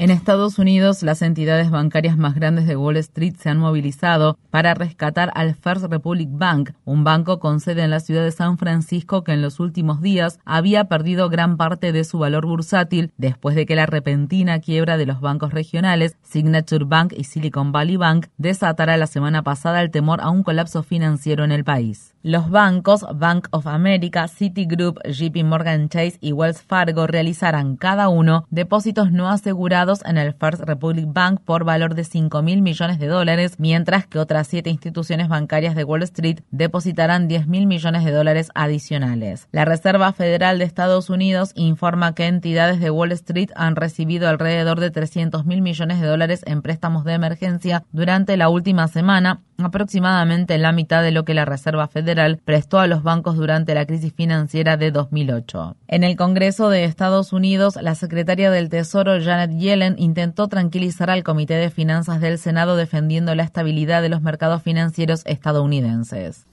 [0.00, 4.72] En Estados Unidos, las entidades bancarias más grandes de Wall Street se han movilizado para
[4.74, 9.24] rescatar al First Republic Bank, un banco con sede en la ciudad de San Francisco
[9.24, 13.66] que en los últimos días había perdido gran parte de su valor bursátil después de
[13.66, 18.96] que la repentina quiebra de los bancos regionales Signature Bank y Silicon Valley Bank desatara
[18.98, 22.14] la semana pasada el temor a un colapso financiero en el país.
[22.28, 28.46] Los bancos Bank of America, Citigroup, JP Morgan Chase y Wells Fargo realizarán cada uno
[28.50, 33.06] depósitos no asegurados en el First Republic Bank por valor de 5 mil millones de
[33.06, 38.10] dólares, mientras que otras siete instituciones bancarias de Wall Street depositarán 10 mil millones de
[38.10, 39.48] dólares adicionales.
[39.50, 44.80] La Reserva Federal de Estados Unidos informa que entidades de Wall Street han recibido alrededor
[44.80, 50.58] de 300 mil millones de dólares en préstamos de emergencia durante la última semana, aproximadamente
[50.58, 54.12] la mitad de lo que la Reserva Federal prestó a los bancos durante la crisis
[54.12, 55.76] financiera de 2008.
[55.86, 61.22] En el Congreso de Estados Unidos, la secretaria del Tesoro Janet Yellen intentó tranquilizar al
[61.22, 66.46] Comité de Finanzas del Senado defendiendo la estabilidad de los mercados financieros estadounidenses.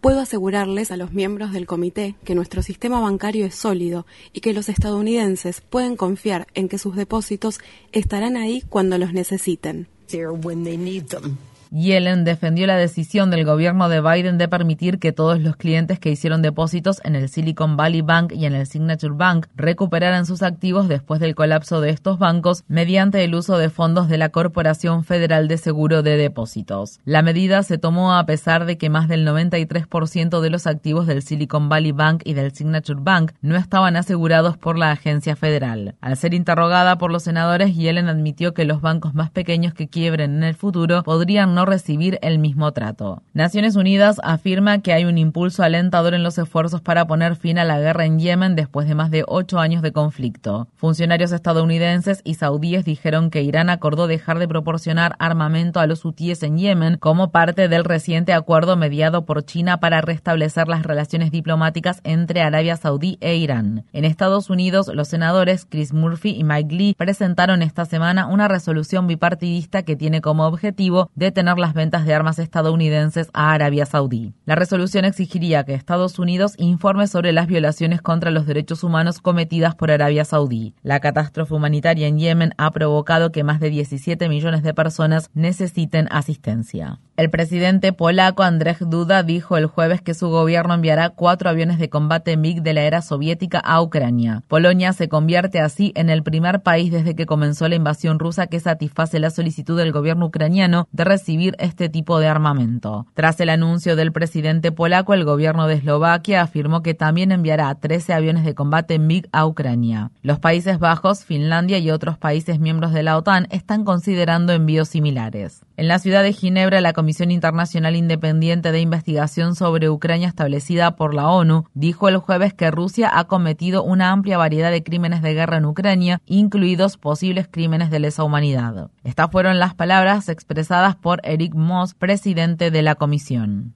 [0.00, 4.54] Puedo asegurarles a los miembros del comité que nuestro sistema bancario es sólido y que
[4.54, 7.60] los estadounidenses pueden confiar en que sus depósitos
[7.92, 9.88] estarán ahí cuando los necesiten.
[10.08, 11.38] there when they need them.
[11.70, 16.10] Yellen defendió la decisión del gobierno de Biden de permitir que todos los clientes que
[16.10, 20.88] hicieron depósitos en el Silicon Valley Bank y en el Signature Bank recuperaran sus activos
[20.88, 25.48] después del colapso de estos bancos mediante el uso de fondos de la Corporación Federal
[25.48, 27.00] de Seguro de Depósitos.
[27.04, 31.22] La medida se tomó a pesar de que más del 93% de los activos del
[31.22, 35.94] Silicon Valley Bank y del Signature Bank no estaban asegurados por la agencia federal.
[36.00, 40.36] Al ser interrogada por los senadores, Yellen admitió que los bancos más pequeños que quiebren
[40.36, 43.22] en el futuro podrían no recibir el mismo trato.
[43.32, 47.64] Naciones Unidas afirma que hay un impulso alentador en los esfuerzos para poner fin a
[47.64, 50.68] la guerra en Yemen después de más de ocho años de conflicto.
[50.74, 56.42] Funcionarios estadounidenses y saudíes dijeron que Irán acordó dejar de proporcionar armamento a los hutíes
[56.42, 62.02] en Yemen como parte del reciente acuerdo mediado por China para restablecer las relaciones diplomáticas
[62.04, 63.86] entre Arabia Saudí e Irán.
[63.94, 69.06] En Estados Unidos, los senadores Chris Murphy y Mike Lee presentaron esta semana una resolución
[69.06, 74.34] bipartidista que tiene como objetivo detener las ventas de armas estadounidenses a Arabia Saudí.
[74.44, 79.76] La resolución exigiría que Estados Unidos informe sobre las violaciones contra los derechos humanos cometidas
[79.76, 80.74] por Arabia Saudí.
[80.82, 86.08] La catástrofe humanitaria en Yemen ha provocado que más de 17 millones de personas necesiten
[86.10, 86.98] asistencia.
[87.16, 91.88] El presidente polaco Andrzej Duda dijo el jueves que su gobierno enviará cuatro aviones de
[91.88, 94.42] combate MiG de la era soviética a Ucrania.
[94.48, 98.60] Polonia se convierte así en el primer país desde que comenzó la invasión rusa que
[98.60, 103.06] satisface la solicitud del gobierno ucraniano de recibir este tipo de armamento.
[103.14, 108.12] Tras el anuncio del presidente polaco, el gobierno de Eslovaquia afirmó que también enviará 13
[108.12, 110.10] aviones de combate MiG a Ucrania.
[110.20, 115.65] Los Países Bajos, Finlandia y otros países miembros de la OTAN están considerando envíos similares.
[115.78, 121.12] En la ciudad de Ginebra, la Comisión Internacional Independiente de Investigación sobre Ucrania establecida por
[121.12, 125.34] la ONU dijo el jueves que Rusia ha cometido una amplia variedad de crímenes de
[125.34, 128.88] guerra en Ucrania, incluidos posibles crímenes de lesa humanidad.
[129.04, 133.74] Estas fueron las palabras expresadas por Eric Moss, presidente de la comisión.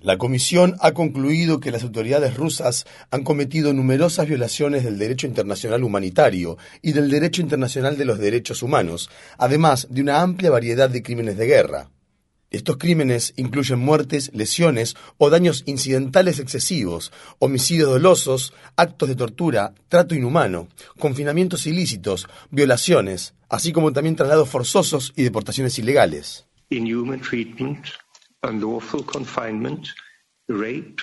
[0.00, 5.82] La Comisión ha concluido que las autoridades rusas han cometido numerosas violaciones del derecho internacional
[5.82, 9.08] humanitario y del derecho internacional de los derechos humanos,
[9.38, 11.90] además de una amplia variedad de crímenes de guerra.
[12.50, 20.14] Estos crímenes incluyen muertes, lesiones o daños incidentales excesivos, homicidios dolosos, actos de tortura, trato
[20.14, 20.68] inhumano,
[20.98, 27.90] confinamientos ilícitos, violaciones, así como también traslados forzosos y deportaciones ilegales inhuman treatment,
[28.42, 29.88] unlawful confinement,
[30.48, 31.00] rape,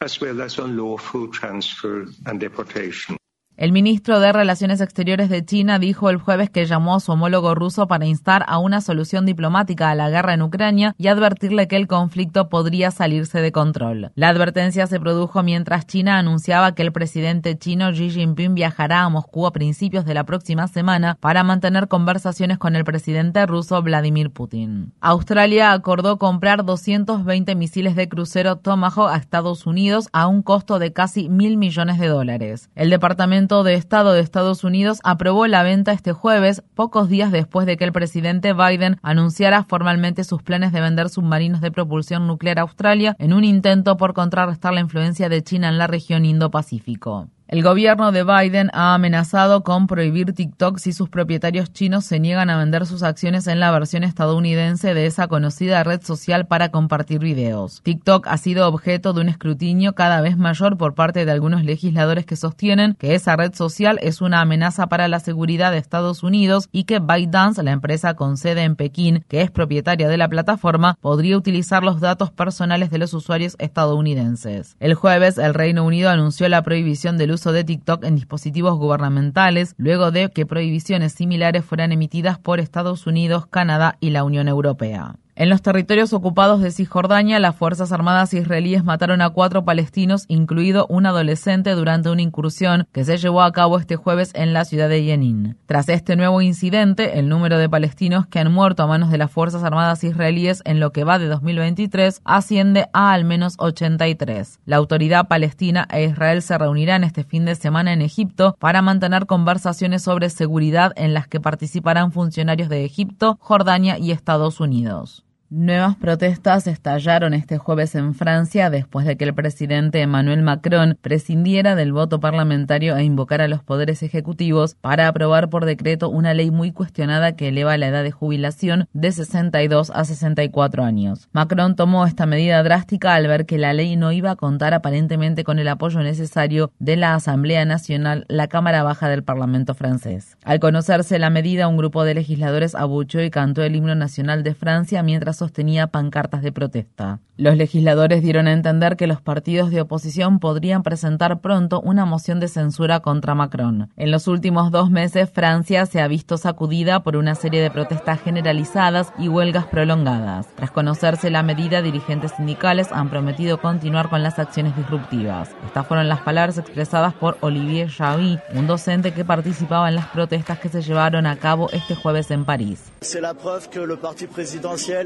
[0.00, 3.16] as well as unlawful transfer and deportation.
[3.58, 7.54] El ministro de Relaciones Exteriores de China dijo el jueves que llamó a su homólogo
[7.54, 11.76] ruso para instar a una solución diplomática a la guerra en Ucrania y advertirle que
[11.76, 14.10] el conflicto podría salirse de control.
[14.14, 19.10] La advertencia se produjo mientras China anunciaba que el presidente chino Xi Jinping viajará a
[19.10, 24.30] Moscú a principios de la próxima semana para mantener conversaciones con el presidente ruso Vladimir
[24.30, 24.94] Putin.
[25.02, 30.94] Australia acordó comprar 220 misiles de crucero Tomahawk a Estados Unidos a un costo de
[30.94, 32.70] casi mil millones de dólares.
[32.74, 37.66] El Departamento de Estado de Estados Unidos aprobó la venta este jueves, pocos días después
[37.66, 42.60] de que el presidente Biden anunciara formalmente sus planes de vender submarinos de propulsión nuclear
[42.60, 47.28] a Australia en un intento por contrarrestar la influencia de China en la región Indo-Pacífico.
[47.52, 52.48] El gobierno de Biden ha amenazado con prohibir TikTok si sus propietarios chinos se niegan
[52.48, 57.18] a vender sus acciones en la versión estadounidense de esa conocida red social para compartir
[57.18, 57.82] videos.
[57.82, 62.24] TikTok ha sido objeto de un escrutinio cada vez mayor por parte de algunos legisladores
[62.24, 66.70] que sostienen que esa red social es una amenaza para la seguridad de Estados Unidos
[66.72, 70.96] y que ByteDance, la empresa con sede en Pekín, que es propietaria de la plataforma,
[71.02, 74.74] podría utilizar los datos personales de los usuarios estadounidenses.
[74.80, 79.74] El jueves, el Reino Unido anunció la prohibición del uso de TikTok en dispositivos gubernamentales,
[79.78, 85.16] luego de que prohibiciones similares fueran emitidas por Estados Unidos, Canadá y la Unión Europea.
[85.42, 90.86] En los territorios ocupados de Cisjordania, las Fuerzas Armadas israelíes mataron a cuatro palestinos, incluido
[90.88, 94.88] un adolescente, durante una incursión que se llevó a cabo este jueves en la ciudad
[94.88, 95.56] de Jenin.
[95.66, 99.32] Tras este nuevo incidente, el número de palestinos que han muerto a manos de las
[99.32, 104.60] Fuerzas Armadas israelíes en lo que va de 2023 asciende a al menos 83.
[104.64, 109.26] La autoridad palestina e Israel se reunirán este fin de semana en Egipto para mantener
[109.26, 115.24] conversaciones sobre seguridad en las que participarán funcionarios de Egipto, Jordania y Estados Unidos.
[115.54, 121.74] Nuevas protestas estallaron este jueves en Francia después de que el presidente Emmanuel Macron prescindiera
[121.74, 126.50] del voto parlamentario e invocara a los poderes ejecutivos para aprobar por decreto una ley
[126.50, 131.28] muy cuestionada que eleva la edad de jubilación de 62 a 64 años.
[131.32, 135.44] Macron tomó esta medida drástica al ver que la ley no iba a contar aparentemente
[135.44, 140.38] con el apoyo necesario de la Asamblea Nacional, la Cámara Baja del Parlamento francés.
[140.44, 144.54] Al conocerse la medida, un grupo de legisladores abuchó y cantó el himno nacional de
[144.54, 147.18] Francia mientras sostenía pancartas de protesta.
[147.36, 152.38] Los legisladores dieron a entender que los partidos de oposición podrían presentar pronto una moción
[152.38, 153.90] de censura contra Macron.
[153.96, 158.20] En los últimos dos meses, Francia se ha visto sacudida por una serie de protestas
[158.20, 160.46] generalizadas y huelgas prolongadas.
[160.54, 165.50] Tras conocerse la medida, dirigentes sindicales han prometido continuar con las acciones disruptivas.
[165.66, 170.60] Estas fueron las palabras expresadas por Olivier Javi, un docente que participaba en las protestas
[170.60, 172.92] que se llevaron a cabo este jueves en París.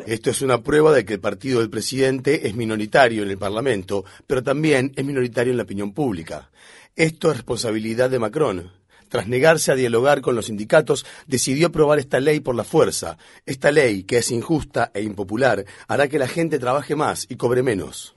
[0.06, 4.04] Esto es una prueba de que el partido del presidente es minoritario en el Parlamento,
[4.26, 6.50] pero también es minoritario en la opinión pública.
[6.96, 8.72] Esto es responsabilidad de Macron.
[9.08, 13.18] Tras negarse a dialogar con los sindicatos, decidió aprobar esta ley por la fuerza.
[13.44, 17.62] Esta ley, que es injusta e impopular, hará que la gente trabaje más y cobre
[17.62, 18.15] menos.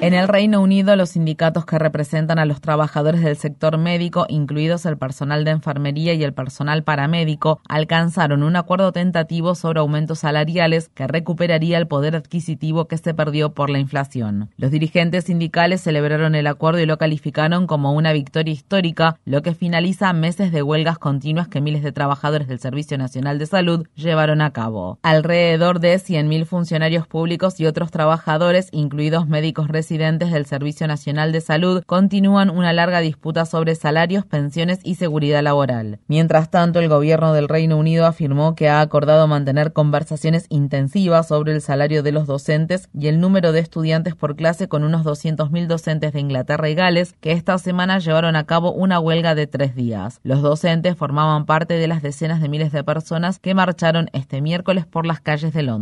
[0.00, 4.86] En el Reino Unido, los sindicatos que representan a los trabajadores del sector médico, incluidos
[4.86, 10.88] el personal de enfermería y el personal paramédico, alcanzaron un acuerdo tentativo sobre aumentos salariales
[10.94, 14.48] que recuperaría el poder adquisitivo que se perdió por la inflación.
[14.56, 19.54] Los dirigentes sindicales celebraron el acuerdo y lo calificaron como una victoria histórica, lo que
[19.54, 24.40] finaliza meses de huelgas continuas que miles de trabajadores del Servicio Nacional de Salud llevaron
[24.40, 24.98] a cabo.
[25.02, 31.40] Alrededor de 100.000 funcionarios públicos y otros trabajadores, incluidos médicos residentes del Servicio Nacional de
[31.40, 36.00] Salud, continúan una larga disputa sobre salarios, pensiones y seguridad laboral.
[36.08, 41.52] Mientras tanto, el gobierno del Reino Unido afirmó que ha acordado mantener conversaciones intensivas sobre
[41.52, 45.66] el salario de los docentes y el número de estudiantes por clase con unos 200.000
[45.66, 49.74] docentes de Inglaterra y Gales que esta semana llevaron a cabo una huelga de tres
[49.74, 50.20] días.
[50.22, 54.86] Los docentes formaban parte de las decenas de miles de personas que marcharon este miércoles
[54.86, 55.77] por las calles de Londres.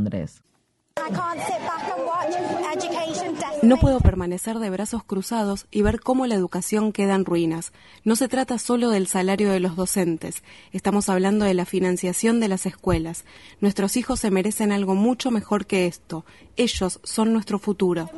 [3.63, 7.73] No puedo permanecer de brazos cruzados y ver cómo la educación queda en ruinas.
[8.05, 12.49] No se trata solo del salario de los docentes, estamos hablando de la financiación de
[12.49, 13.25] las escuelas.
[13.61, 16.25] Nuestros hijos se merecen algo mucho mejor que esto.
[16.57, 18.09] Ellos son nuestro futuro.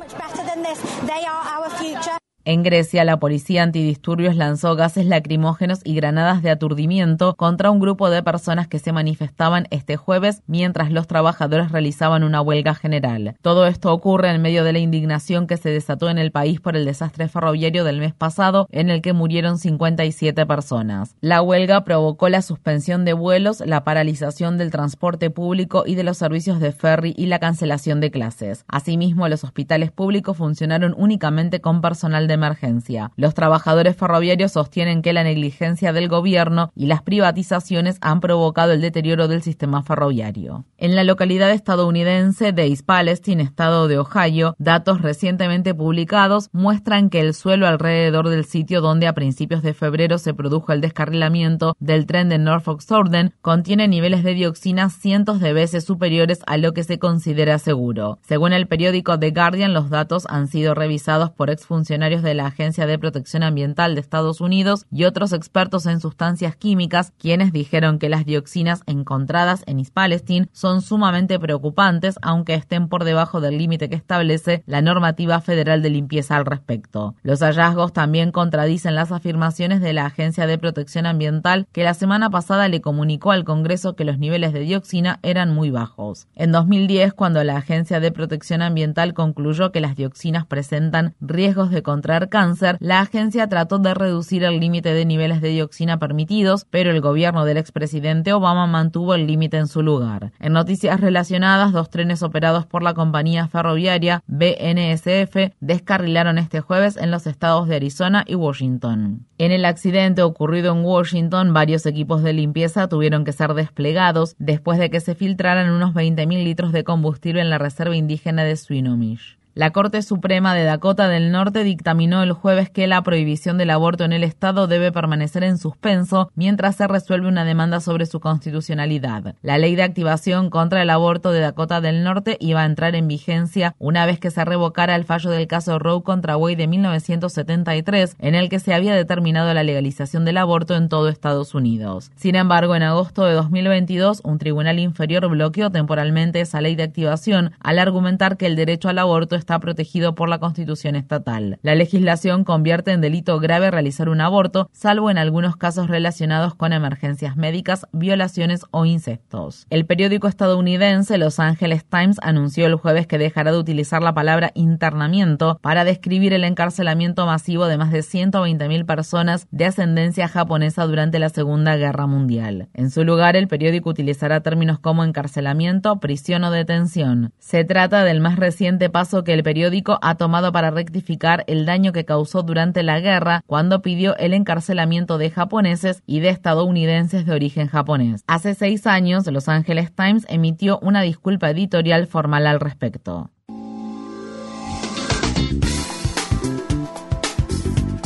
[2.45, 8.09] En Grecia, la policía antidisturbios lanzó gases lacrimógenos y granadas de aturdimiento contra un grupo
[8.09, 13.35] de personas que se manifestaban este jueves mientras los trabajadores realizaban una huelga general.
[13.41, 16.77] Todo esto ocurre en medio de la indignación que se desató en el país por
[16.77, 21.15] el desastre ferroviario del mes pasado, en el que murieron 57 personas.
[21.19, 26.17] La huelga provocó la suspensión de vuelos, la paralización del transporte público y de los
[26.17, 28.63] servicios de ferry y la cancelación de clases.
[28.69, 33.11] Asimismo, los hospitales públicos funcionaron únicamente con personal de emergencia.
[33.17, 38.79] Los trabajadores ferroviarios sostienen que la negligencia del gobierno y las privatizaciones han provocado el
[38.79, 40.63] deterioro del sistema ferroviario.
[40.77, 47.19] En la localidad estadounidense de East Palestine, estado de Ohio, datos recientemente publicados muestran que
[47.19, 52.05] el suelo alrededor del sitio donde a principios de febrero se produjo el descarrilamiento del
[52.05, 56.83] tren de Norfolk Southern contiene niveles de dioxina cientos de veces superiores a lo que
[56.83, 58.19] se considera seguro.
[58.21, 62.85] Según el periódico The Guardian, los datos han sido revisados por exfuncionarios de la Agencia
[62.85, 68.09] de Protección Ambiental de Estados Unidos y otros expertos en sustancias químicas, quienes dijeron que
[68.09, 73.89] las dioxinas encontradas en East Palestine son sumamente preocupantes, aunque estén por debajo del límite
[73.89, 77.15] que establece la normativa federal de limpieza al respecto.
[77.23, 82.29] Los hallazgos también contradicen las afirmaciones de la Agencia de Protección Ambiental, que la semana
[82.29, 86.27] pasada le comunicó al Congreso que los niveles de dioxina eran muy bajos.
[86.35, 91.83] En 2010, cuando la Agencia de Protección Ambiental concluyó que las dioxinas presentan riesgos de
[92.29, 97.01] cáncer, la agencia trató de reducir el límite de niveles de dioxina permitidos, pero el
[97.01, 100.31] gobierno del expresidente Obama mantuvo el límite en su lugar.
[100.39, 107.11] En noticias relacionadas, dos trenes operados por la compañía ferroviaria BNSF descarrilaron este jueves en
[107.11, 109.27] los estados de Arizona y Washington.
[109.37, 114.79] En el accidente ocurrido en Washington, varios equipos de limpieza tuvieron que ser desplegados después
[114.79, 119.38] de que se filtraran unos 20.000 litros de combustible en la reserva indígena de Swinomish.
[119.59, 124.05] La Corte Suprema de Dakota del Norte dictaminó el jueves que la prohibición del aborto
[124.05, 129.35] en el estado debe permanecer en suspenso mientras se resuelve una demanda sobre su constitucionalidad.
[129.41, 133.09] La ley de activación contra el aborto de Dakota del Norte iba a entrar en
[133.09, 138.15] vigencia una vez que se revocara el fallo del caso Roe contra Wade de 1973,
[138.17, 142.11] en el que se había determinado la legalización del aborto en todo Estados Unidos.
[142.15, 147.51] Sin embargo, en agosto de 2022, un tribunal inferior bloqueó temporalmente esa ley de activación
[147.59, 151.57] al argumentar que el derecho al aborto está protegido por la Constitución estatal.
[151.63, 156.73] La legislación convierte en delito grave realizar un aborto, salvo en algunos casos relacionados con
[156.73, 159.65] emergencias médicas, violaciones o incestos.
[159.71, 164.51] El periódico estadounidense Los Angeles Times anunció el jueves que dejará de utilizar la palabra
[164.53, 171.19] internamiento para describir el encarcelamiento masivo de más de 120.000 personas de ascendencia japonesa durante
[171.19, 172.67] la Segunda Guerra Mundial.
[172.73, 177.31] En su lugar, el periódico utilizará términos como encarcelamiento, prisión o detención.
[177.39, 181.93] Se trata del más reciente paso que el periódico ha tomado para rectificar el daño
[181.93, 187.33] que causó durante la guerra cuando pidió el encarcelamiento de japoneses y de estadounidenses de
[187.33, 188.23] origen japonés.
[188.25, 193.29] Hace seis años, Los Angeles Times emitió una disculpa editorial formal al respecto.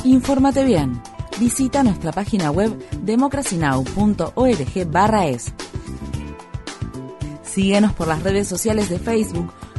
[0.03, 1.01] Infórmate bien.
[1.39, 5.53] Visita nuestra página web democracynow.org/es.
[7.43, 9.53] Síguenos por las redes sociales de Facebook,